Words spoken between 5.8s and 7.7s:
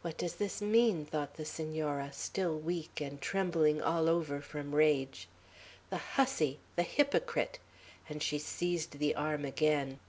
"The hussy, the hypocrite!"